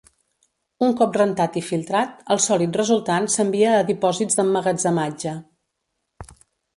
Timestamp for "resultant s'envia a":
2.81-3.87